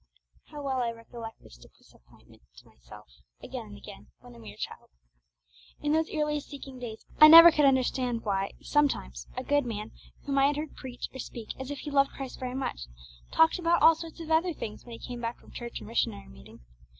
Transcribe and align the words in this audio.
How 0.45 0.63
well 0.63 0.77
I 0.81 0.89
recollect 0.89 1.43
this 1.43 1.57
disappointment 1.59 2.41
to 2.57 2.67
myself, 2.67 3.05
again 3.43 3.67
and 3.67 3.77
again, 3.77 4.07
when 4.19 4.33
a 4.33 4.39
mere 4.39 4.57
child! 4.57 4.89
In 5.79 5.91
those 5.91 6.09
early 6.11 6.39
seeking 6.39 6.79
days 6.79 7.05
I 7.19 7.27
never 7.27 7.51
could 7.51 7.65
understand 7.65 8.25
why, 8.25 8.53
sometimes, 8.63 9.27
a 9.37 9.43
good 9.43 9.63
man 9.63 9.91
whom 10.25 10.39
I 10.39 10.51
heard 10.55 10.75
preach 10.75 11.07
or 11.13 11.19
speak 11.19 11.49
as 11.59 11.69
if 11.69 11.81
he 11.81 11.91
loved 11.91 12.09
Christ 12.09 12.39
very 12.39 12.55
much, 12.55 12.87
talked 13.31 13.59
about 13.59 13.83
all 13.83 13.93
sorts 13.93 14.19
of 14.19 14.31
other 14.31 14.55
things 14.55 14.83
when 14.85 14.93
he 14.99 15.07
came 15.07 15.21
back 15.21 15.39
from 15.39 15.51
church 15.51 15.79
or 15.79 15.85
missionary 15.85 16.29
meeting. 16.29 16.61